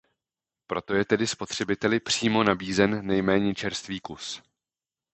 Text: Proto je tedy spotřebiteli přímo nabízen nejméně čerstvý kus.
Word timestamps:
Proto 0.67 0.93
je 0.95 1.05
tedy 1.05 1.27
spotřebiteli 1.27 1.99
přímo 1.99 2.43
nabízen 2.43 3.05
nejméně 3.05 3.55
čerstvý 3.55 3.99
kus. 3.99 4.41